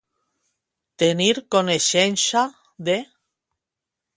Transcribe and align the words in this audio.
Tenir 1.03 1.35
coneixença 1.57 2.45
de. 2.89 2.97